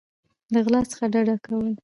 [0.53, 1.67] د غلا څخه ډډه کول